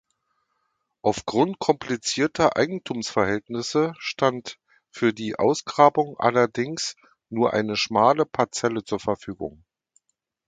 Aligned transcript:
Aufgrund 1.03 1.59
komplizierter 1.59 2.57
Eigentumsverhältnisse 2.57 3.93
stand 3.99 4.57
für 4.89 5.13
die 5.13 5.37
Ausgrabung 5.37 6.17
allerdings 6.17 6.95
nur 7.29 7.53
eine 7.53 7.77
schmale 7.77 8.25
Parzelle 8.25 8.83
zur 8.83 8.99
Verfügung. 8.99 9.63